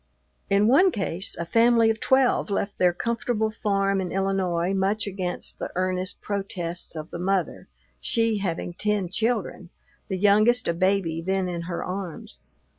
[0.49, 5.59] In one case a family of twelve left their comfortable farm in Illinois, much against
[5.59, 7.67] the earnest protests of the mother;
[7.99, 9.69] she having ten children,
[10.07, 12.39] the youngest a baby then in her arms.